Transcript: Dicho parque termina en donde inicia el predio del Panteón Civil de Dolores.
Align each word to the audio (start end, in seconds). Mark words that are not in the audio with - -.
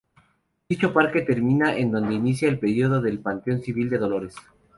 Dicho 0.67 0.91
parque 0.93 1.21
termina 1.21 1.77
en 1.77 1.91
donde 1.91 2.15
inicia 2.15 2.49
el 2.49 2.57
predio 2.57 2.99
del 3.01 3.19
Panteón 3.19 3.61
Civil 3.61 3.87
de 3.91 3.99
Dolores. 3.99 4.35